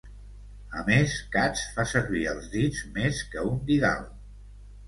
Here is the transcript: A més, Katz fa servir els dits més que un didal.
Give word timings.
A 0.79 0.85
més, 0.87 1.17
Katz 1.35 1.67
fa 1.75 1.85
servir 1.91 2.23
els 2.33 2.49
dits 2.57 2.81
més 2.97 3.23
que 3.35 3.45
un 3.51 3.61
didal. 3.71 4.05